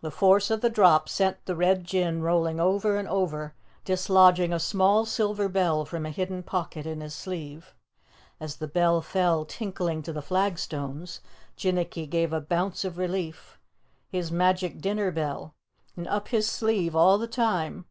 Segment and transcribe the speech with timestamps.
[0.00, 3.52] The force of the drop sent the Red Jinn rolling over and over,
[3.84, 7.74] dislodging a small silver bell from a hidden pocket in his sleeve.
[8.38, 11.20] As the bell fell tinkling to the flagstones,
[11.56, 13.58] Jinnicky gave a bounce of relief.
[14.08, 15.56] His magic dinner bell,
[15.96, 17.86] and up his sleeve all the time!